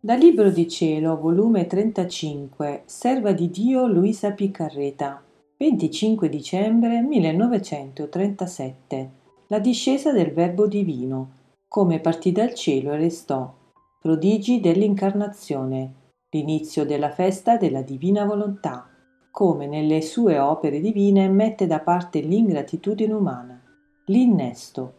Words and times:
Dal 0.00 0.20
Libro 0.20 0.50
di 0.50 0.68
Cielo, 0.68 1.18
volume 1.18 1.66
35, 1.66 2.82
Serva 2.84 3.32
di 3.32 3.50
Dio 3.50 3.88
Luisa 3.88 4.30
Piccarreta, 4.30 5.20
25 5.56 6.28
dicembre 6.28 7.00
1937. 7.00 9.10
La 9.48 9.58
discesa 9.58 10.12
del 10.12 10.32
Verbo 10.32 10.68
Divino, 10.68 11.30
come 11.66 11.98
partì 11.98 12.30
dal 12.30 12.54
cielo 12.54 12.92
e 12.92 12.96
restò. 12.96 13.52
Prodigi 14.00 14.60
dell'incarnazione, 14.60 15.94
l'inizio 16.30 16.86
della 16.86 17.10
festa 17.10 17.56
della 17.56 17.82
divina 17.82 18.24
volontà, 18.24 18.88
come 19.32 19.66
nelle 19.66 20.00
sue 20.02 20.38
opere 20.38 20.78
divine 20.78 21.28
mette 21.28 21.66
da 21.66 21.80
parte 21.80 22.20
l'ingratitudine 22.20 23.12
umana, 23.12 23.60
l'innesto, 24.06 24.92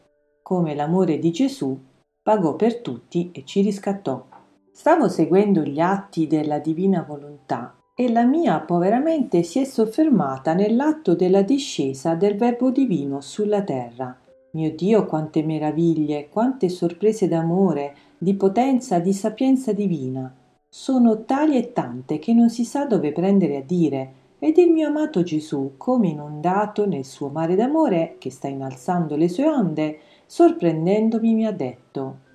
come 0.43 0.75
l'amore 0.75 1.19
di 1.19 1.31
Gesù 1.31 1.79
pagò 2.21 2.57
per 2.57 2.81
tutti 2.81 3.31
e 3.31 3.45
ci 3.45 3.61
riscattò. 3.61 4.28
Stavo 4.79 5.09
seguendo 5.09 5.61
gli 5.63 5.81
atti 5.81 6.25
della 6.25 6.57
divina 6.57 7.03
volontà 7.05 7.75
e 7.93 8.09
la 8.09 8.23
mia 8.23 8.61
povera 8.61 8.99
mente 8.99 9.43
si 9.43 9.59
è 9.59 9.65
soffermata 9.65 10.53
nell'atto 10.53 11.15
della 11.15 11.41
discesa 11.41 12.15
del 12.15 12.37
Verbo 12.37 12.71
divino 12.71 13.19
sulla 13.19 13.61
terra. 13.61 14.17
Mio 14.51 14.71
Dio, 14.73 15.05
quante 15.05 15.43
meraviglie, 15.43 16.29
quante 16.29 16.69
sorprese 16.69 17.27
d'amore, 17.27 17.93
di 18.17 18.35
potenza, 18.35 18.99
di 18.99 19.11
sapienza 19.11 19.73
divina. 19.73 20.33
Sono 20.69 21.25
tali 21.25 21.57
e 21.57 21.73
tante 21.73 22.17
che 22.17 22.33
non 22.33 22.49
si 22.49 22.63
sa 22.63 22.85
dove 22.85 23.11
prendere 23.11 23.57
a 23.57 23.61
dire, 23.61 24.13
ed 24.39 24.57
il 24.57 24.71
mio 24.71 24.87
amato 24.87 25.23
Gesù, 25.23 25.73
come 25.75 26.07
inondato 26.07 26.87
nel 26.87 27.03
suo 27.03 27.27
mare 27.27 27.55
d'amore 27.55 28.15
che 28.17 28.31
sta 28.31 28.47
innalzando 28.47 29.17
le 29.17 29.27
sue 29.27 29.45
onde, 29.45 29.99
sorprendendomi 30.25 31.33
mi 31.33 31.45
ha 31.45 31.51
detto 31.51 32.27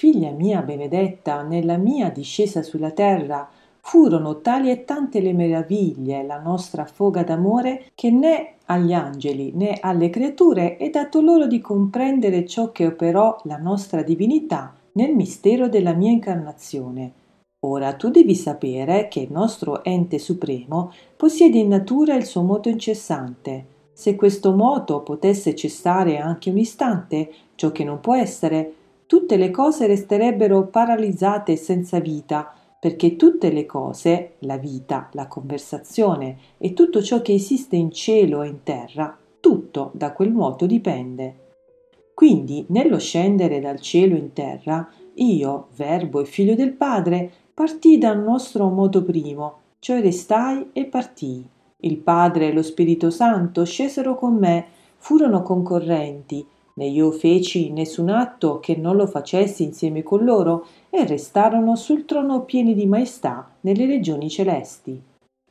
Figlia 0.00 0.30
mia 0.30 0.62
benedetta, 0.62 1.42
nella 1.42 1.76
mia 1.76 2.08
discesa 2.08 2.62
sulla 2.62 2.92
terra 2.92 3.46
furono 3.82 4.40
tali 4.40 4.70
e 4.70 4.86
tante 4.86 5.20
le 5.20 5.34
meraviglie, 5.34 6.22
la 6.22 6.40
nostra 6.40 6.86
foga 6.86 7.22
d'amore, 7.22 7.90
che 7.94 8.10
né 8.10 8.54
agli 8.64 8.94
angeli 8.94 9.52
né 9.54 9.76
alle 9.78 10.08
creature 10.08 10.78
è 10.78 10.88
dato 10.88 11.20
loro 11.20 11.46
di 11.46 11.60
comprendere 11.60 12.46
ciò 12.46 12.72
che 12.72 12.86
operò 12.86 13.36
la 13.42 13.58
nostra 13.58 14.02
divinità 14.02 14.74
nel 14.92 15.14
mistero 15.14 15.68
della 15.68 15.92
mia 15.92 16.12
incarnazione. 16.12 17.12
Ora 17.66 17.92
tu 17.92 18.08
devi 18.08 18.34
sapere 18.34 19.06
che 19.08 19.20
il 19.20 19.30
nostro 19.30 19.84
ente 19.84 20.18
supremo 20.18 20.94
possiede 21.14 21.58
in 21.58 21.68
natura 21.68 22.14
il 22.14 22.24
suo 22.24 22.40
moto 22.40 22.70
incessante. 22.70 23.66
Se 23.92 24.16
questo 24.16 24.54
moto 24.54 25.02
potesse 25.02 25.54
cessare 25.54 26.16
anche 26.16 26.48
un 26.48 26.56
istante, 26.56 27.30
ciò 27.54 27.70
che 27.70 27.84
non 27.84 28.00
può 28.00 28.16
essere, 28.16 28.76
tutte 29.10 29.36
le 29.36 29.50
cose 29.50 29.88
resterebbero 29.88 30.68
paralizzate 30.68 31.56
senza 31.56 31.98
vita, 31.98 32.54
perché 32.78 33.16
tutte 33.16 33.50
le 33.50 33.66
cose, 33.66 34.34
la 34.42 34.56
vita, 34.56 35.08
la 35.14 35.26
conversazione 35.26 36.36
e 36.58 36.74
tutto 36.74 37.02
ciò 37.02 37.20
che 37.20 37.34
esiste 37.34 37.74
in 37.74 37.90
cielo 37.90 38.42
e 38.42 38.46
in 38.46 38.62
terra, 38.62 39.18
tutto 39.40 39.90
da 39.94 40.12
quel 40.12 40.30
nuoto 40.30 40.64
dipende. 40.64 41.34
Quindi, 42.14 42.64
nello 42.68 43.00
scendere 43.00 43.58
dal 43.58 43.80
cielo 43.80 44.14
in 44.14 44.32
terra, 44.32 44.88
io, 45.14 45.66
Verbo 45.74 46.20
e 46.20 46.24
Figlio 46.24 46.54
del 46.54 46.74
Padre, 46.74 47.32
partii 47.52 47.98
dal 47.98 48.22
nostro 48.22 48.68
modo 48.68 49.02
primo, 49.02 49.54
cioè 49.80 50.00
restai 50.00 50.68
e 50.72 50.84
partii. 50.84 51.44
Il 51.78 51.96
Padre 51.96 52.50
e 52.50 52.52
lo 52.52 52.62
Spirito 52.62 53.10
Santo 53.10 53.64
scesero 53.64 54.14
con 54.14 54.36
me, 54.36 54.66
furono 54.98 55.42
concorrenti, 55.42 56.46
né 56.74 56.86
io 56.86 57.10
feci 57.10 57.72
nessun 57.72 58.08
atto 58.08 58.60
che 58.60 58.76
non 58.76 58.96
lo 58.96 59.06
facessi 59.06 59.62
insieme 59.64 60.02
con 60.02 60.24
loro 60.24 60.66
e 60.90 61.04
restarono 61.06 61.76
sul 61.76 62.04
trono 62.04 62.42
pieni 62.42 62.74
di 62.74 62.86
maestà 62.86 63.48
nelle 63.60 63.86
regioni 63.86 64.30
celesti. 64.30 65.02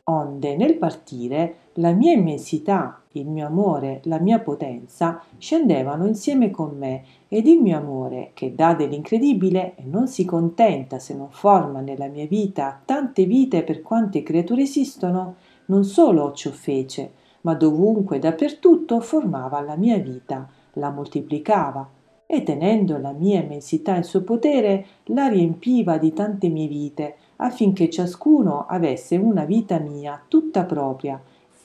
Onde 0.05 0.55
nel 0.55 0.75
partire 0.77 1.55
la 1.73 1.91
mia 1.91 2.13
immensità, 2.13 2.99
il 3.13 3.27
mio 3.27 3.45
amore, 3.45 4.01
la 4.05 4.19
mia 4.19 4.39
potenza 4.39 5.21
scendevano 5.37 6.07
insieme 6.07 6.49
con 6.49 6.75
me 6.75 7.03
ed 7.27 7.45
il 7.45 7.61
mio 7.61 7.77
amore, 7.77 8.31
che 8.33 8.55
dà 8.55 8.73
dell'incredibile 8.73 9.75
e 9.75 9.83
non 9.83 10.07
si 10.07 10.25
contenta 10.25 10.97
se 10.97 11.13
non 11.15 11.29
forma 11.29 11.79
nella 11.79 12.07
mia 12.07 12.25
vita 12.25 12.81
tante 12.83 13.25
vite 13.25 13.63
per 13.63 13.81
quante 13.81 14.23
creature 14.23 14.63
esistono, 14.63 15.35
non 15.65 15.83
solo 15.83 16.31
ciò 16.33 16.49
fece, 16.49 17.11
ma 17.41 17.53
dovunque 17.53 18.17
e 18.17 18.19
dappertutto 18.19 18.99
formava 18.99 19.61
la 19.61 19.75
mia 19.75 19.97
vita, 19.99 20.49
la 20.79 20.89
moltiplicava 20.89 21.87
e 22.25 22.43
tenendo 22.43 22.97
la 22.97 23.11
mia 23.11 23.41
immensità 23.41 23.95
in 23.95 24.03
suo 24.03 24.21
potere 24.23 24.85
la 25.05 25.27
riempiva 25.27 25.97
di 25.97 26.13
tante 26.13 26.47
mie 26.47 26.67
vite 26.67 27.15
affinché 27.37 27.89
ciascuno 27.89 28.65
avesse 28.67 29.17
una 29.17 29.45
vita 29.45 29.79
mia 29.79 30.21
tutta 30.27 30.63
propria 30.63 31.21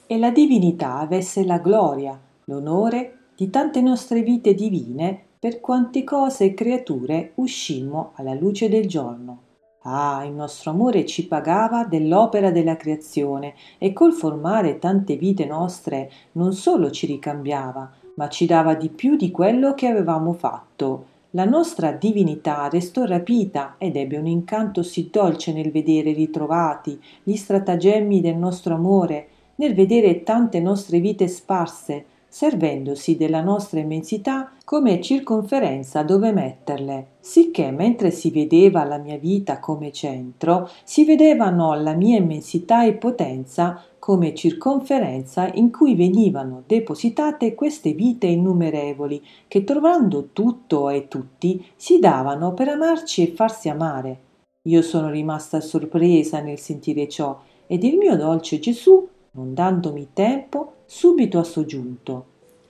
e 0.07 0.19
la 0.19 0.31
divinità 0.31 0.99
avesse 0.99 1.45
la 1.45 1.59
gloria, 1.59 2.19
l'onore 2.45 3.19
di 3.37 3.51
tante 3.51 3.81
nostre 3.81 4.23
vite 4.23 4.55
divine 4.55 5.21
per 5.39 5.61
quante 5.61 6.05
cose 6.05 6.45
e 6.45 6.55
creature 6.55 7.33
uscimmo 7.37 8.13
alla 8.15 8.35
luce 8.35 8.69
del 8.69 8.87
giorno. 8.87 9.41
Ah, 9.83 10.25
il 10.25 10.33
nostro 10.33 10.71
amore 10.71 11.05
ci 11.05 11.27
pagava 11.27 11.85
dell'opera 11.85 12.51
della 12.51 12.77
creazione 12.77 13.55
e 13.77 13.93
col 13.93 14.15
formare 14.15 14.79
tante 14.79 15.17
vite 15.17 15.45
nostre 15.45 16.11
non 16.33 16.55
solo 16.55 16.91
ci 16.91 17.05
ricambiava, 17.05 17.93
ma 18.15 18.29
ci 18.29 18.47
dava 18.47 18.75
di 18.75 18.89
più 18.89 19.17
di 19.17 19.31
quello 19.31 19.75
che 19.75 19.87
avevamo 19.87 20.33
fatto. 20.33 21.07
La 21.31 21.45
nostra 21.45 21.91
divinità 21.91 22.69
restò 22.69 23.05
rapita 23.05 23.75
ed 23.79 23.97
ebbe 23.97 24.17
un 24.17 24.27
incanto 24.27 24.83
sì 24.83 25.09
dolce 25.11 25.53
nel 25.53 25.73
vedere 25.73 26.13
ritrovati 26.13 27.01
gli 27.23 27.35
stratagemmi 27.35 28.21
del 28.21 28.37
nostro 28.37 28.75
amore, 28.75 29.29
nel 29.57 29.75
vedere 29.75 30.23
tante 30.23 30.61
nostre 30.61 31.01
vite 31.01 31.27
sparse, 31.27 32.05
servendosi 32.35 33.17
della 33.17 33.43
nostra 33.43 33.79
immensità 33.79 34.51
come 34.65 35.01
circonferenza 35.01 36.03
dove 36.03 36.33
metterle, 36.33 37.11
sicché 37.21 37.71
mentre 37.71 38.11
si 38.11 38.33
vedeva 38.33 38.83
la 38.83 38.99
mia 38.99 39.17
vita 39.19 39.61
come 39.61 39.93
centro, 39.93 40.69
si 40.83 41.05
vedevano 41.05 41.81
la 41.81 41.93
mia 41.93 42.17
immensità 42.17 42.85
e 42.85 42.95
potenza 42.95 43.81
come 44.01 44.35
circonferenza 44.35 45.49
in 45.55 45.71
cui 45.71 45.95
venivano 45.95 46.65
depositate 46.67 47.55
queste 47.55 47.93
vite 47.93 48.27
innumerevoli 48.27 49.25
che 49.47 49.63
trovando 49.63 50.31
tutto 50.33 50.89
e 50.89 51.07
tutti 51.07 51.65
si 51.77 52.01
davano 52.01 52.53
per 52.53 52.67
amarci 52.67 53.23
e 53.23 53.33
farsi 53.33 53.69
amare. 53.69 54.19
Io 54.63 54.83
sono 54.83 55.09
rimasta 55.09 55.61
sorpresa 55.61 56.41
nel 56.41 56.59
sentire 56.59 57.09
ciò 57.09 57.41
ed 57.69 57.85
il 57.85 57.97
mio 57.97 58.17
dolce 58.17 58.59
Gesù 58.59 59.09
non 59.35 59.55
dandomi 59.55 60.09
tempo, 60.13 60.74
subito 60.87 61.39
ha 61.39 61.45
soggiunto. 61.45 62.27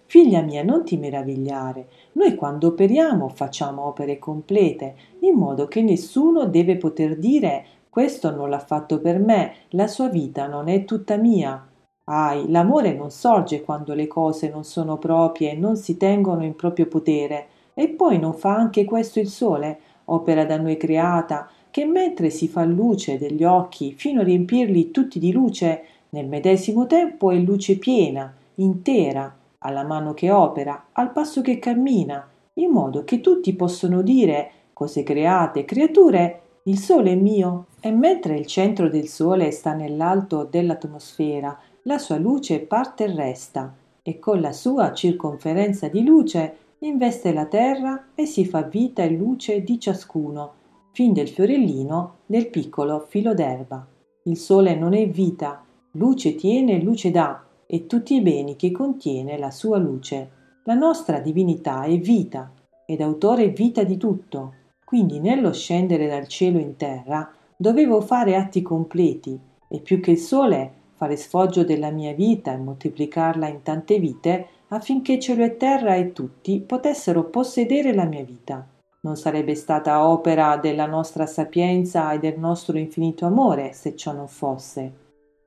Figlia 0.06 0.42
mia, 0.42 0.62
non 0.62 0.84
ti 0.84 0.96
meravigliare. 0.96 1.88
Noi 2.12 2.34
quando 2.34 2.68
operiamo 2.68 3.28
facciamo 3.28 3.86
opere 3.86 4.18
complete, 4.18 4.94
in 5.20 5.34
modo 5.34 5.66
che 5.66 5.82
nessuno 5.82 6.46
deve 6.46 6.76
poter 6.76 7.16
dire 7.16 7.64
questo 7.94 8.30
non 8.30 8.50
l'ha 8.50 8.58
fatto 8.58 8.98
per 8.98 9.18
me, 9.18 9.54
la 9.70 9.86
sua 9.86 10.08
vita 10.08 10.46
non 10.46 10.68
è 10.68 10.84
tutta 10.84 11.16
mia. 11.16 11.64
Ahi, 12.06 12.50
l'amore 12.50 12.92
non 12.92 13.10
sorge 13.10 13.62
quando 13.62 13.94
le 13.94 14.06
cose 14.06 14.50
non 14.50 14.64
sono 14.64 14.98
proprie 14.98 15.52
e 15.52 15.56
non 15.56 15.76
si 15.76 15.96
tengono 15.96 16.44
in 16.44 16.56
proprio 16.56 16.86
potere. 16.86 17.46
E 17.72 17.88
poi 17.88 18.18
non 18.18 18.34
fa 18.34 18.54
anche 18.54 18.84
questo 18.84 19.20
il 19.20 19.28
sole, 19.28 19.78
opera 20.06 20.44
da 20.44 20.58
noi 20.58 20.76
creata, 20.76 21.48
che 21.70 21.86
mentre 21.86 22.30
si 22.30 22.46
fa 22.46 22.64
luce 22.64 23.16
degli 23.16 23.42
occhi 23.42 23.92
fino 23.92 24.20
a 24.20 24.24
riempirli 24.24 24.90
tutti 24.90 25.18
di 25.18 25.32
luce, 25.32 25.82
nel 26.14 26.28
medesimo 26.28 26.86
tempo 26.86 27.32
è 27.32 27.36
luce 27.38 27.76
piena, 27.76 28.32
intera, 28.56 29.36
alla 29.58 29.82
mano 29.82 30.14
che 30.14 30.30
opera, 30.30 30.90
al 30.92 31.10
passo 31.10 31.40
che 31.40 31.58
cammina, 31.58 32.24
in 32.54 32.70
modo 32.70 33.02
che 33.02 33.20
tutti 33.20 33.52
possono 33.54 34.00
dire, 34.00 34.50
cose 34.72 35.02
create, 35.02 35.64
creature, 35.64 36.40
il 36.66 36.78
sole 36.78 37.10
è 37.10 37.16
mio, 37.16 37.66
e 37.80 37.90
mentre 37.90 38.38
il 38.38 38.46
centro 38.46 38.88
del 38.88 39.08
sole 39.08 39.50
sta 39.50 39.74
nell'alto 39.74 40.46
dell'atmosfera, 40.48 41.58
la 41.82 41.98
sua 41.98 42.16
luce 42.16 42.60
parte 42.60 43.04
e 43.04 43.12
resta, 43.12 43.74
e 44.00 44.20
con 44.20 44.40
la 44.40 44.52
sua 44.52 44.92
circonferenza 44.92 45.88
di 45.88 46.04
luce 46.04 46.56
investe 46.78 47.32
la 47.32 47.46
terra 47.46 48.10
e 48.14 48.24
si 48.24 48.46
fa 48.46 48.62
vita 48.62 49.02
e 49.02 49.10
luce 49.10 49.64
di 49.64 49.80
ciascuno, 49.80 50.52
fin 50.92 51.12
del 51.12 51.28
fiorellino 51.28 52.18
del 52.24 52.50
piccolo 52.50 53.00
filo 53.00 53.34
d'erba. 53.34 53.84
Il 54.26 54.36
sole 54.36 54.76
non 54.76 54.94
è 54.94 55.08
vita, 55.08 55.64
luce 55.96 56.34
tiene 56.34 56.80
luce 56.80 57.10
dà, 57.10 57.42
e 57.66 57.86
tutti 57.86 58.14
i 58.14 58.20
beni 58.20 58.56
che 58.56 58.70
contiene 58.70 59.38
la 59.38 59.50
sua 59.50 59.78
luce. 59.78 60.30
La 60.64 60.74
nostra 60.74 61.18
divinità 61.20 61.82
è 61.84 61.98
vita, 61.98 62.52
ed 62.86 63.00
autore 63.00 63.48
vita 63.48 63.82
di 63.84 63.96
tutto. 63.96 64.54
Quindi 64.84 65.18
nello 65.18 65.52
scendere 65.52 66.06
dal 66.06 66.28
cielo 66.28 66.58
in 66.58 66.76
terra 66.76 67.30
dovevo 67.56 68.00
fare 68.00 68.36
atti 68.36 68.62
completi, 68.62 69.38
e 69.68 69.80
più 69.80 70.00
che 70.00 70.12
il 70.12 70.18
sole 70.18 70.72
fare 70.94 71.16
sfoggio 71.16 71.64
della 71.64 71.90
mia 71.90 72.12
vita 72.12 72.52
e 72.52 72.58
moltiplicarla 72.58 73.48
in 73.48 73.62
tante 73.62 73.98
vite 73.98 74.46
affinché 74.68 75.18
cielo 75.18 75.44
e 75.44 75.56
terra 75.56 75.94
e 75.96 76.12
tutti 76.12 76.60
potessero 76.60 77.24
possedere 77.24 77.92
la 77.92 78.04
mia 78.04 78.24
vita. 78.24 78.66
Non 79.00 79.16
sarebbe 79.16 79.54
stata 79.54 80.06
opera 80.06 80.56
della 80.56 80.86
nostra 80.86 81.26
sapienza 81.26 82.12
e 82.12 82.18
del 82.18 82.38
nostro 82.38 82.78
infinito 82.78 83.26
amore 83.26 83.72
se 83.72 83.94
ciò 83.96 84.12
non 84.12 84.28
fosse. 84.28 85.03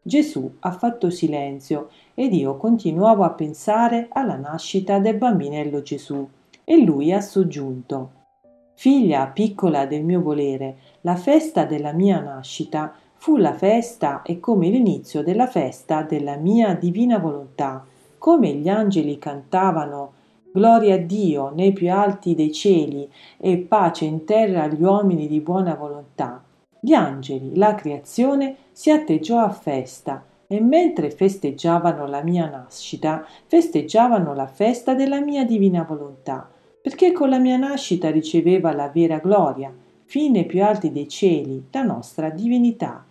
Gesù 0.07 0.49
ha 0.59 0.71
fatto 0.71 1.09
silenzio 1.09 1.89
ed 2.13 2.33
io 2.33 2.55
continuavo 2.55 3.25
a 3.25 3.31
pensare 3.31 4.07
alla 4.09 4.37
nascita 4.37 4.99
del 4.99 5.17
bambinello 5.17 5.81
Gesù 5.81 6.25
e 6.63 6.81
lui 6.81 7.11
ha 7.11 7.19
soggiunto 7.19 8.11
Figlia 8.73 9.27
piccola 9.27 9.85
del 9.85 10.05
mio 10.05 10.21
volere, 10.21 10.77
la 11.01 11.17
festa 11.17 11.65
della 11.65 11.91
mia 11.91 12.21
nascita 12.21 12.93
fu 13.15 13.35
la 13.35 13.51
festa 13.51 14.21
e 14.21 14.39
come 14.39 14.69
l'inizio 14.69 15.23
della 15.23 15.47
festa 15.47 16.03
della 16.03 16.37
mia 16.37 16.73
divina 16.73 17.17
volontà, 17.17 17.85
come 18.17 18.53
gli 18.53 18.69
angeli 18.69 19.17
cantavano 19.17 20.13
Gloria 20.53 20.95
a 20.95 20.99
Dio 20.99 21.51
nei 21.53 21.73
più 21.73 21.91
alti 21.91 22.33
dei 22.33 22.53
cieli 22.53 23.11
e 23.37 23.57
pace 23.57 24.05
in 24.05 24.23
terra 24.23 24.63
agli 24.63 24.81
uomini 24.81 25.27
di 25.27 25.41
buona 25.41 25.75
volontà 25.75 26.45
gli 26.79 26.93
angeli, 26.93 27.55
la 27.55 27.75
creazione, 27.75 28.55
si 28.71 28.91
atteggiò 28.91 29.39
a 29.39 29.49
festa 29.49 30.23
e 30.47 30.61
mentre 30.61 31.11
festeggiavano 31.11 32.07
la 32.07 32.23
mia 32.23 32.49
nascita, 32.49 33.25
festeggiavano 33.45 34.33
la 34.33 34.47
festa 34.47 34.93
della 34.93 35.19
mia 35.19 35.45
divina 35.45 35.83
volontà, 35.83 36.49
perché 36.81 37.11
con 37.11 37.29
la 37.29 37.37
mia 37.39 37.57
nascita 37.57 38.09
riceveva 38.09 38.73
la 38.73 38.87
vera 38.87 39.17
gloria, 39.17 39.73
fine 40.05 40.45
più 40.45 40.63
alti 40.63 40.91
dei 40.91 41.07
cieli, 41.09 41.67
la 41.71 41.83
nostra 41.83 42.29
divinità. 42.29 43.03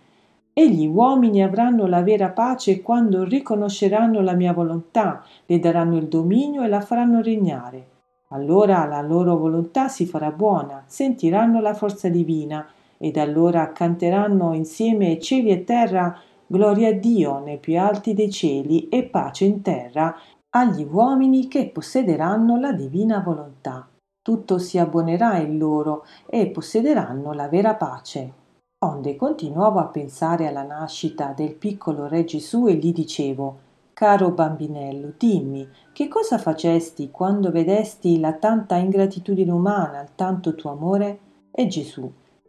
E 0.51 0.69
gli 0.71 0.87
uomini 0.87 1.43
avranno 1.43 1.85
la 1.85 2.01
vera 2.01 2.29
pace 2.29 2.81
quando 2.81 3.23
riconosceranno 3.23 4.21
la 4.21 4.33
mia 4.33 4.53
volontà, 4.53 5.23
le 5.45 5.59
daranno 5.59 5.97
il 5.97 6.07
dominio 6.07 6.63
e 6.63 6.67
la 6.67 6.81
faranno 6.81 7.21
regnare. 7.21 7.89
Allora 8.29 8.83
la 8.85 9.01
loro 9.01 9.37
volontà 9.37 9.87
si 9.87 10.07
farà 10.07 10.31
buona, 10.31 10.83
sentiranno 10.87 11.61
la 11.61 11.75
forza 11.75 12.09
divina, 12.09 12.67
ed 12.97 13.17
allora 13.17 13.71
canteranno 13.71 14.53
insieme 14.53 15.19
cieli 15.19 15.49
e 15.49 15.63
terra 15.63 16.19
gloria 16.47 16.89
a 16.89 16.93
Dio 16.93 17.39
nei 17.39 17.57
più 17.57 17.79
alti 17.79 18.13
dei 18.13 18.31
cieli 18.31 18.89
e 18.89 19.03
pace 19.03 19.45
in 19.45 19.61
terra 19.61 20.15
agli 20.49 20.87
uomini 20.89 21.47
che 21.47 21.69
possederanno 21.69 22.59
la 22.59 22.71
divina 22.71 23.19
volontà. 23.19 23.87
Tutto 24.21 24.57
si 24.57 24.77
abbonerà 24.77 25.37
in 25.37 25.57
loro 25.57 26.05
e 26.25 26.47
possederanno 26.47 27.33
la 27.33 27.47
vera 27.47 27.75
pace. 27.75 28.45
Onde 28.79 29.15
continuavo 29.15 29.79
a 29.79 29.87
pensare 29.87 30.47
alla 30.47 30.63
nascita 30.63 31.33
del 31.35 31.55
piccolo 31.55 32.07
re 32.07 32.25
Gesù 32.25 32.67
e 32.67 32.75
gli 32.75 32.93
dicevo 32.93 33.65
Caro 33.93 34.29
bambinello, 34.29 35.13
dimmi, 35.17 35.67
che 35.91 36.07
cosa 36.07 36.37
facesti 36.37 37.09
quando 37.09 37.49
vedesti 37.49 38.19
la 38.19 38.33
tanta 38.33 38.75
ingratitudine 38.75 39.51
umana, 39.51 40.01
il 40.01 40.09
tanto 40.13 40.53
tuo 40.53 40.69
amore? 40.69 41.19
E 41.49 41.65
Gesù, 41.65 42.07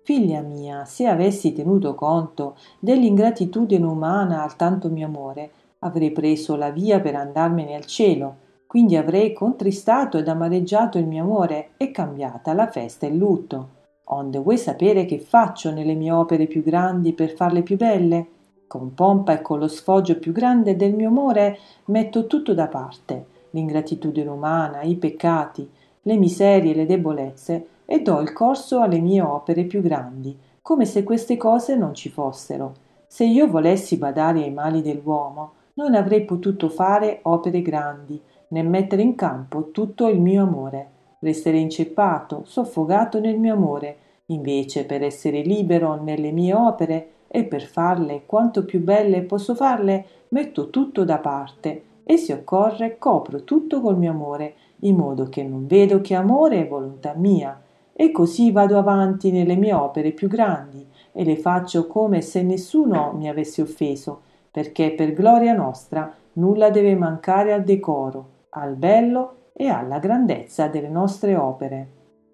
Figlia 0.08 0.40
mia, 0.40 0.86
se 0.86 1.06
avessi 1.06 1.52
tenuto 1.52 1.94
conto 1.94 2.56
dell'ingratitudine 2.78 3.84
umana 3.84 4.42
al 4.42 4.56
tanto 4.56 4.88
mio 4.88 5.04
amore, 5.04 5.50
avrei 5.80 6.12
preso 6.12 6.56
la 6.56 6.70
via 6.70 6.98
per 6.98 7.14
andarmene 7.14 7.74
al 7.74 7.84
cielo, 7.84 8.36
quindi 8.66 8.96
avrei 8.96 9.34
contristato 9.34 10.16
ed 10.16 10.26
amareggiato 10.26 10.96
il 10.96 11.06
mio 11.06 11.24
amore 11.24 11.72
e 11.76 11.90
cambiata 11.90 12.54
la 12.54 12.68
festa 12.68 13.04
e 13.04 13.10
il 13.10 13.18
lutto. 13.18 13.68
Onde 14.04 14.38
vuoi 14.38 14.56
sapere 14.56 15.04
che 15.04 15.18
faccio 15.18 15.70
nelle 15.72 15.92
mie 15.92 16.12
opere 16.12 16.46
più 16.46 16.62
grandi 16.62 17.12
per 17.12 17.34
farle 17.34 17.60
più 17.60 17.76
belle? 17.76 18.26
Con 18.66 18.94
pompa 18.94 19.34
e 19.34 19.42
con 19.42 19.58
lo 19.58 19.68
sfoggio 19.68 20.18
più 20.18 20.32
grande 20.32 20.74
del 20.74 20.94
mio 20.94 21.08
amore 21.08 21.58
metto 21.88 22.26
tutto 22.26 22.54
da 22.54 22.66
parte, 22.68 23.26
l'ingratitudine 23.50 24.30
umana, 24.30 24.80
i 24.80 24.96
peccati, 24.96 25.70
le 26.00 26.16
miserie, 26.16 26.74
le 26.74 26.86
debolezze, 26.86 27.66
e 27.90 28.02
do 28.02 28.20
il 28.20 28.34
corso 28.34 28.80
alle 28.80 28.98
mie 28.98 29.22
opere 29.22 29.64
più 29.64 29.80
grandi, 29.80 30.38
come 30.60 30.84
se 30.84 31.04
queste 31.04 31.38
cose 31.38 31.74
non 31.74 31.94
ci 31.94 32.10
fossero. 32.10 32.74
Se 33.06 33.24
io 33.24 33.48
volessi 33.48 33.96
badare 33.96 34.42
ai 34.42 34.52
mali 34.52 34.82
dell'uomo, 34.82 35.52
non 35.74 35.94
avrei 35.94 36.26
potuto 36.26 36.68
fare 36.68 37.20
opere 37.22 37.62
grandi, 37.62 38.20
né 38.48 38.62
mettere 38.62 39.00
in 39.00 39.14
campo 39.14 39.70
tutto 39.70 40.06
il 40.06 40.20
mio 40.20 40.42
amore. 40.42 40.90
Resterei 41.20 41.62
inceppato, 41.62 42.42
soffogato 42.44 43.20
nel 43.20 43.38
mio 43.38 43.54
amore, 43.54 43.96
invece 44.26 44.84
per 44.84 45.02
essere 45.02 45.40
libero 45.40 45.94
nelle 45.94 46.30
mie 46.30 46.52
opere 46.52 47.08
e 47.26 47.44
per 47.44 47.62
farle 47.62 48.24
quanto 48.26 48.66
più 48.66 48.82
belle 48.82 49.22
posso 49.22 49.54
farle, 49.54 50.04
metto 50.28 50.68
tutto 50.68 51.04
da 51.06 51.16
parte 51.16 51.84
e 52.04 52.18
se 52.18 52.34
occorre 52.34 52.98
copro 52.98 53.44
tutto 53.44 53.80
col 53.80 53.96
mio 53.96 54.10
amore, 54.10 54.54
in 54.80 54.96
modo 54.96 55.30
che 55.30 55.42
non 55.42 55.66
vedo 55.66 56.02
che 56.02 56.14
amore 56.14 56.60
è 56.60 56.68
volontà 56.68 57.14
mia, 57.16 57.58
e 58.00 58.12
così 58.12 58.52
vado 58.52 58.78
avanti 58.78 59.32
nelle 59.32 59.56
mie 59.56 59.72
opere 59.72 60.12
più 60.12 60.28
grandi 60.28 60.86
e 61.10 61.24
le 61.24 61.34
faccio 61.34 61.88
come 61.88 62.20
se 62.20 62.42
nessuno 62.42 63.12
mi 63.12 63.28
avesse 63.28 63.60
offeso, 63.60 64.20
perché 64.52 64.92
per 64.92 65.12
gloria 65.12 65.52
nostra 65.52 66.14
nulla 66.34 66.70
deve 66.70 66.94
mancare 66.94 67.52
al 67.52 67.64
decoro, 67.64 68.44
al 68.50 68.76
bello 68.76 69.48
e 69.52 69.66
alla 69.66 69.98
grandezza 69.98 70.68
delle 70.68 70.88
nostre 70.88 71.34
opere. 71.34 71.88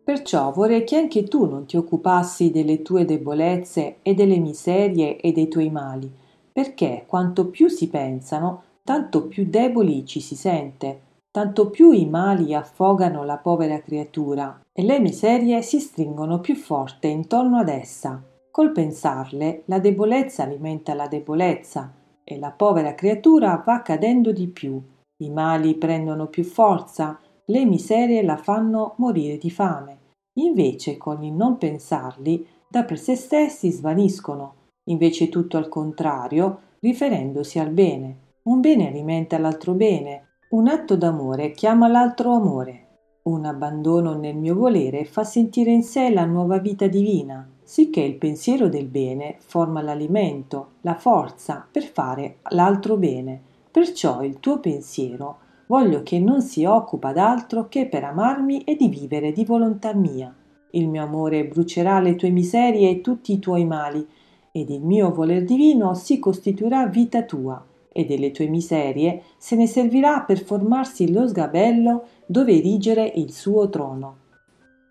Perciò 0.05 0.53
vorrei 0.53 0.85
che 0.85 0.97
anche 0.97 1.25
tu 1.25 1.47
non 1.47 1.65
ti 1.65 1.79
occupassi 1.79 2.51
delle 2.51 2.83
tue 2.83 3.07
debolezze 3.07 3.97
e 4.03 4.13
delle 4.13 4.39
miserie 4.39 5.17
e 5.17 5.33
dei 5.33 5.49
tuoi 5.49 5.71
mali, 5.71 6.13
perché 6.53 7.05
quanto 7.07 7.49
più 7.49 7.69
si 7.69 7.89
pensano, 7.89 8.65
tanto 8.83 9.29
più 9.29 9.47
deboli 9.49 10.05
ci 10.05 10.21
si 10.21 10.37
sente, 10.37 11.04
tanto 11.35 11.69
più 11.69 11.91
i 11.91 12.07
mali 12.07 12.55
affogano 12.55 13.25
la 13.25 13.39
povera 13.39 13.81
creatura 13.81 14.61
e 14.73 14.85
le 14.85 15.01
miserie 15.01 15.63
si 15.63 15.81
stringono 15.81 16.39
più 16.39 16.55
forte 16.55 17.09
intorno 17.09 17.59
ad 17.59 17.69
essa. 17.69 18.23
Col 18.53 18.71
pensarle, 18.71 19.63
la 19.65 19.81
debolezza 19.81 20.45
alimenta 20.45 20.95
la 20.95 21.09
debolezza 21.09 21.93
e 22.23 22.39
la 22.39 22.53
povera 22.53 22.95
creatura 22.95 23.61
va 23.67 23.83
cadendo 23.83 24.31
di 24.31 24.47
più. 24.47 24.81
I 25.25 25.31
mali 25.31 25.75
prendono 25.75 26.29
più 26.29 26.45
forza, 26.45 27.19
le 27.47 27.65
miserie 27.65 28.23
la 28.23 28.37
fanno 28.37 28.95
morire 28.99 29.37
di 29.37 29.51
fame. 29.51 29.99
Invece, 30.35 30.97
con 30.97 31.25
il 31.25 31.33
non 31.33 31.59
pensarli, 31.59 32.47
da 32.69 32.85
per 32.85 33.01
sé 33.01 33.17
stessi 33.17 33.73
svaniscono, 33.73 34.55
invece 34.85 35.29
tutto 35.31 35.57
al 35.57 35.69
contrario, 35.69 36.61
riferendosi 36.79 37.59
al 37.59 37.71
bene. 37.71 38.19
Un 38.45 38.61
bene 38.61 38.87
alimenta 38.87 39.37
l'altro 39.37 39.73
bene, 39.73 40.34
un 40.55 40.69
atto 40.69 40.95
d'amore 40.95 41.51
chiama 41.51 41.89
l'altro 41.89 42.33
amore. 42.33 42.83
Un 43.23 43.45
abbandono 43.45 44.17
nel 44.17 44.37
mio 44.37 44.55
volere 44.55 45.05
fa 45.05 45.25
sentire 45.25 45.73
in 45.73 45.83
sé 45.83 46.11
la 46.11 46.27
nuova 46.27 46.59
vita 46.59 46.87
divina, 46.87 47.45
sicché 47.65 48.03
il 48.03 48.15
pensiero 48.15 48.69
del 48.69 48.87
bene 48.87 49.39
forma 49.41 49.83
l'alimento, 49.83 50.75
la 50.83 50.95
forza 50.95 51.67
per 51.69 51.83
fare 51.83 52.37
l'altro 52.51 52.97
bene. 52.97 53.43
Perciò 53.69 54.23
il 54.23 54.39
tuo 54.39 54.61
pensiero 54.61 55.39
voglio 55.67 56.05
che 56.05 56.21
non 56.21 56.41
si 56.41 56.65
occupa 56.65 57.13
d'altro 57.13 57.67
che 57.69 57.89
per 57.89 58.05
amarmi 58.05 58.63
e 58.63 58.77
di 58.77 58.87
vivere 58.87 59.33
di 59.33 59.45
volontà 59.45 59.93
mia. 59.93 60.33
Il 60.71 60.87
mio 60.89 61.03
amore 61.03 61.47
brucerà 61.47 61.99
le 61.99 62.15
tue 62.15 62.31
miserie 62.31 62.91
e 62.91 63.01
tutti 63.01 63.33
i 63.33 63.41
tuoi 63.41 63.65
mali, 63.65 64.07
ed 64.53 64.71
il 64.71 64.83
mio 64.83 65.13
voler 65.13 65.43
divino 65.43 65.95
si 65.95 66.21
costituirà 66.21 66.87
vita 66.87 67.25
tua 67.25 67.61
e 67.97 68.05
delle 68.05 68.33
tue 68.33 68.49
miserie 68.49 69.23
se 69.39 69.55
ne 69.55 69.69
servirà 69.69 70.23
per 70.23 70.43
formarsi 70.43 71.13
lo 71.13 71.29
sgabello 71.29 72.07
dove 72.27 72.53
erigere 72.53 73.13
il 73.15 73.33
suo 73.33 73.69
trono. 73.69 74.17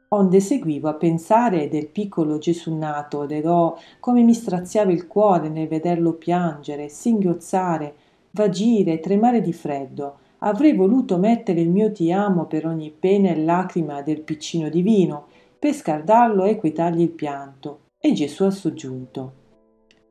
Onde 0.08 0.40
seguivo 0.40 0.88
a 0.88 0.94
pensare 0.94 1.68
del 1.68 1.90
piccolo 1.90 2.38
Gesù 2.38 2.74
nato 2.74 3.28
ed 3.28 3.46
oh, 3.46 3.78
come 4.00 4.22
mi 4.22 4.34
straziava 4.34 4.92
il 4.92 5.08
cuore 5.08 5.50
nel 5.50 5.68
vederlo 5.68 6.14
piangere, 6.14 6.88
singhiozzare, 6.88 7.94
vagire, 8.32 9.00
tremare 9.00 9.42
di 9.42 9.52
freddo. 9.52 10.20
Avrei 10.40 10.74
voluto 10.74 11.18
mettere 11.18 11.60
il 11.60 11.70
mio 11.70 11.92
ti 11.92 12.12
amo 12.12 12.46
per 12.46 12.66
ogni 12.66 12.94
pena 12.98 13.32
e 13.32 13.44
lacrima 13.44 14.02
del 14.02 14.22
piccino 14.22 14.70
divino, 14.70 15.26
per 15.60 15.74
scaldarlo 15.74 16.46
e 16.46 16.56
quietargli 16.56 17.02
il 17.02 17.10
pianto. 17.10 17.80
E 18.00 18.14
Gesù 18.14 18.44
ha 18.44 18.52
soggiunto. 18.52 19.43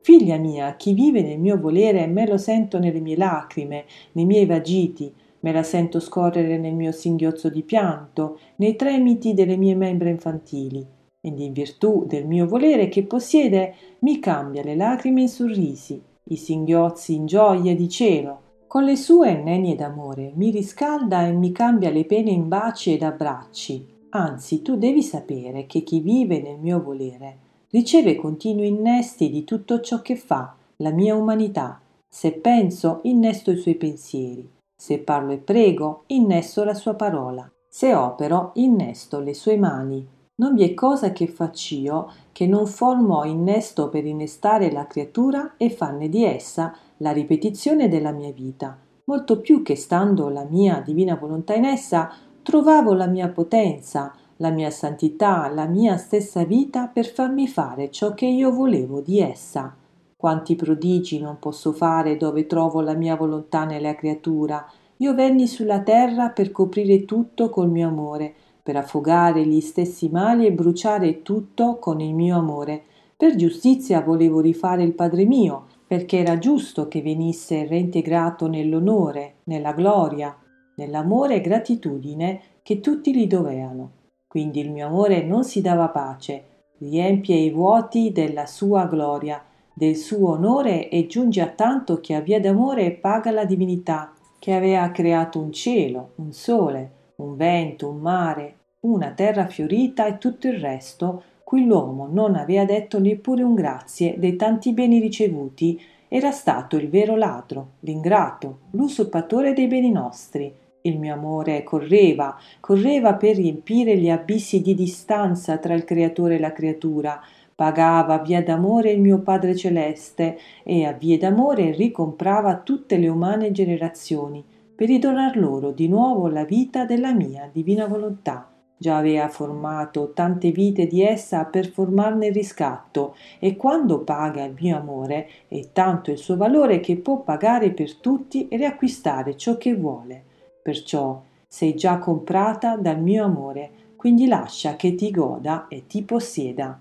Figlia 0.03 0.35
mia, 0.35 0.75
chi 0.75 0.93
vive 0.93 1.21
nel 1.21 1.39
mio 1.39 1.57
volere 1.57 2.07
me 2.07 2.27
lo 2.27 2.37
sento 2.37 2.77
nelle 2.77 2.99
mie 2.99 3.15
lacrime, 3.15 3.85
nei 4.11 4.25
miei 4.25 4.45
vagiti, 4.45 5.09
me 5.39 5.53
la 5.53 5.63
sento 5.63 6.01
scorrere 6.01 6.57
nel 6.57 6.73
mio 6.73 6.91
singhiozzo 6.91 7.47
di 7.47 7.63
pianto, 7.63 8.37
nei 8.57 8.75
tremiti 8.75 9.33
delle 9.33 9.55
mie 9.55 9.75
membra 9.75 10.09
infantili, 10.09 10.85
ed 11.21 11.39
in 11.39 11.53
virtù 11.53 12.03
del 12.05 12.27
mio 12.27 12.45
volere 12.47 12.89
che 12.89 13.03
possiede, 13.03 13.75
mi 13.99 14.19
cambia 14.19 14.61
le 14.61 14.75
lacrime 14.75 15.21
in 15.21 15.29
sorrisi, 15.29 16.01
i 16.25 16.35
singhiozzi 16.35 17.15
in 17.15 17.25
gioie 17.25 17.73
di 17.73 17.87
cielo. 17.87 18.41
Con 18.67 18.83
le 18.83 18.97
sue 18.97 19.41
nenie 19.41 19.75
d'amore 19.75 20.33
mi 20.35 20.49
riscalda 20.49 21.25
e 21.25 21.31
mi 21.31 21.53
cambia 21.53 21.89
le 21.89 22.03
pene 22.03 22.31
in 22.31 22.49
baci 22.49 22.91
ed 22.91 23.03
abbracci. 23.03 23.87
Anzi, 24.09 24.61
tu 24.61 24.75
devi 24.75 25.01
sapere 25.01 25.65
che 25.65 25.81
chi 25.83 26.01
vive 26.01 26.41
nel 26.41 26.59
mio 26.59 26.83
volere 26.83 27.42
riceve 27.73 28.15
continui 28.15 28.67
innesti 28.67 29.31
di 29.31 29.43
tutto 29.43 29.81
ciò 29.81 30.01
che 30.01 30.15
fa, 30.15 30.55
la 30.77 30.91
mia 30.91 31.15
umanità. 31.15 31.81
Se 32.07 32.31
penso, 32.33 32.99
innesto 33.03 33.49
i 33.49 33.57
suoi 33.57 33.73
pensieri. 33.73 34.47
Se 34.79 34.99
parlo 34.99 35.31
e 35.31 35.39
prego, 35.39 36.03
innesto 36.07 36.63
la 36.63 36.75
sua 36.75 36.93
parola. 36.93 37.51
Se 37.67 37.95
opero, 37.95 38.51
innesto 38.55 39.19
le 39.19 39.33
sue 39.33 39.57
mani. 39.57 40.07
Non 40.35 40.53
vi 40.53 40.63
è 40.63 40.75
cosa 40.75 41.11
che 41.11 41.25
faccio 41.25 42.11
che 42.31 42.45
non 42.45 42.67
formo 42.67 43.23
innesto 43.23 43.89
per 43.89 44.05
innestare 44.05 44.71
la 44.71 44.85
creatura 44.85 45.55
e 45.57 45.71
farne 45.71 46.09
di 46.09 46.23
essa 46.23 46.75
la 46.97 47.11
ripetizione 47.11 47.87
della 47.87 48.11
mia 48.11 48.31
vita, 48.31 48.77
molto 49.05 49.39
più 49.39 49.63
che 49.63 49.75
stando 49.75 50.29
la 50.29 50.45
mia 50.47 50.79
divina 50.85 51.15
volontà 51.15 51.55
in 51.55 51.65
essa, 51.65 52.11
trovavo 52.43 52.93
la 52.93 53.07
mia 53.07 53.29
potenza, 53.29 54.13
la 54.43 54.49
mia 54.49 54.71
santità, 54.71 55.47
la 55.47 55.67
mia 55.67 55.95
stessa 55.95 56.43
vita 56.43 56.87
per 56.87 57.05
farmi 57.05 57.47
fare 57.47 57.89
ciò 57.89 58.13
che 58.13 58.25
io 58.25 58.51
volevo 58.51 58.99
di 58.99 59.21
essa. 59.21 59.73
Quanti 60.17 60.57
prodigi 60.57 61.17
non 61.17 61.39
posso 61.39 61.71
fare 61.71 62.17
dove 62.17 62.45
trovo 62.45 62.81
la 62.81 62.93
mia 62.93 63.15
volontà 63.15 63.63
nella 63.63 63.95
creatura. 63.95 64.69
Io 64.97 65.13
venni 65.13 65.47
sulla 65.47 65.79
terra 65.79 66.27
per 66.31 66.51
coprire 66.51 67.05
tutto 67.05 67.49
col 67.49 67.69
mio 67.69 67.87
amore, 67.87 68.33
per 68.61 68.75
affogare 68.75 69.45
gli 69.45 69.61
stessi 69.61 70.09
mali 70.09 70.45
e 70.45 70.51
bruciare 70.51 71.21
tutto 71.21 71.79
con 71.79 72.01
il 72.01 72.13
mio 72.13 72.37
amore. 72.37 72.83
Per 73.15 73.35
giustizia 73.35 74.01
volevo 74.01 74.41
rifare 74.41 74.83
il 74.83 74.93
Padre 74.93 75.23
mio, 75.23 75.67
perché 75.87 76.17
era 76.17 76.37
giusto 76.37 76.89
che 76.89 77.01
venisse 77.01 77.65
reintegrato 77.65 78.47
nell'onore, 78.47 79.35
nella 79.45 79.71
gloria, 79.71 80.37
nell'amore 80.75 81.35
e 81.35 81.41
gratitudine 81.41 82.41
che 82.61 82.81
tutti 82.81 83.15
gli 83.15 83.25
dovevano. 83.25 84.01
Quindi 84.33 84.61
il 84.61 84.71
mio 84.71 84.87
amore 84.87 85.21
non 85.21 85.43
si 85.43 85.61
dava 85.61 85.89
pace, 85.89 86.43
riempie 86.79 87.35
i 87.35 87.51
vuoti 87.51 88.11
della 88.11 88.47
sua 88.47 88.87
gloria, 88.87 89.39
del 89.71 89.95
suo 89.95 90.31
onore 90.31 90.89
e 90.89 91.05
giunge 91.05 91.39
a 91.39 91.49
tanto 91.49 91.99
che 91.99 92.15
a 92.15 92.19
via 92.19 92.39
d'amore 92.39 92.93
paga 92.93 93.29
la 93.29 93.45
divinità, 93.45 94.11
che 94.39 94.55
aveva 94.55 94.89
creato 94.89 95.39
un 95.39 95.51
cielo, 95.51 96.13
un 96.15 96.31
sole, 96.31 97.11
un 97.17 97.35
vento, 97.35 97.87
un 97.89 97.99
mare, 97.99 98.55
una 98.87 99.11
terra 99.11 99.45
fiorita 99.45 100.07
e 100.07 100.17
tutto 100.17 100.47
il 100.47 100.59
resto, 100.59 101.21
cui 101.43 101.67
l'uomo 101.67 102.07
non 102.11 102.33
aveva 102.33 102.65
detto 102.65 102.99
neppure 102.99 103.43
un 103.43 103.53
grazie 103.53 104.15
dei 104.17 104.35
tanti 104.35 104.73
beni 104.73 104.97
ricevuti, 104.97 105.79
era 106.07 106.31
stato 106.31 106.75
il 106.75 106.89
vero 106.89 107.15
ladro, 107.15 107.73
l'ingrato, 107.81 108.61
l'usurpatore 108.71 109.53
dei 109.53 109.67
beni 109.67 109.91
nostri. 109.91 110.61
Il 110.85 110.99
mio 110.99 111.13
amore 111.13 111.63
correva, 111.63 112.37
correva 112.59 113.13
per 113.13 113.37
riempire 113.37 113.97
gli 113.97 114.09
abissi 114.09 114.61
di 114.61 114.75
distanza 114.75 115.57
tra 115.57 115.73
il 115.73 115.85
creatore 115.85 116.35
e 116.35 116.39
la 116.39 116.51
creatura, 116.51 117.21
pagava 117.55 118.17
via 118.17 118.43
d'amore 118.43 118.91
il 118.91 118.99
mio 118.99 119.19
Padre 119.19 119.55
celeste 119.55 120.37
e 120.61 120.83
a 120.83 120.91
vie 120.91 121.17
d'amore 121.17 121.71
ricomprava 121.71 122.57
tutte 122.57 122.97
le 122.97 123.07
umane 123.07 123.51
generazioni 123.51 124.43
per 124.75 124.89
ridonar 124.89 125.37
loro 125.37 125.71
di 125.71 125.87
nuovo 125.87 126.27
la 126.27 126.43
vita 126.43 126.83
della 126.83 127.13
mia 127.13 127.49
divina 127.49 127.87
volontà. 127.87 128.51
Già 128.75 128.97
aveva 128.97 129.29
formato 129.29 130.11
tante 130.11 130.51
vite 130.51 130.85
di 130.85 131.01
essa 131.01 131.45
per 131.45 131.69
formarne 131.69 132.27
il 132.27 132.33
riscatto 132.33 133.15
e 133.39 133.55
quando 133.55 133.99
paga 133.99 134.43
il 134.43 134.55
mio 134.59 134.75
amore 134.75 135.29
è 135.47 135.69
tanto 135.71 136.11
il 136.11 136.17
suo 136.17 136.35
valore 136.35 136.81
che 136.81 136.97
può 136.97 137.21
pagare 137.21 137.71
per 137.71 137.95
tutti 137.95 138.49
e 138.49 138.57
riacquistare 138.57 139.37
ciò 139.37 139.55
che 139.55 139.73
vuole. 139.73 140.23
Perciò 140.63 141.21
sei 141.47 141.75
già 141.75 141.99
comprata 141.99 142.77
dal 142.77 142.99
mio 142.99 143.25
amore, 143.25 143.91
quindi 143.97 144.25
lascia 144.25 144.75
che 144.75 144.95
ti 144.95 145.11
goda 145.11 145.67
e 145.67 145.85
ti 145.85 146.01
possieda. 146.03 146.79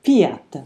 Fiat 0.00 0.64